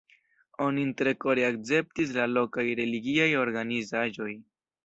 Onin 0.67 0.93
tre 1.01 1.13
kore 1.25 1.45
akceptis 1.49 2.15
la 2.17 2.25
lokaj 2.39 2.67
religiaj 2.83 3.31
organizaĵoj. 3.45 4.31